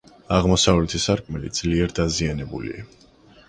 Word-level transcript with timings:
აღმოსავლეთი 0.37 1.03
სარკმელი 1.03 1.53
ძლიერ 1.59 1.95
დაზიანებულია. 2.03 2.91